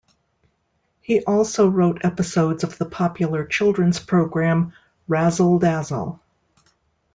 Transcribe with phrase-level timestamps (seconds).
[1.01, 4.73] He also wrote episodes of the popular children's program
[5.07, 6.19] "Razzle Dazzle".